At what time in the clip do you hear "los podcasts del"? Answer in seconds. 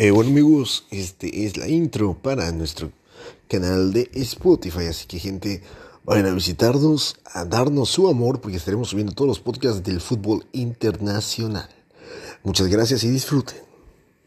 9.26-10.00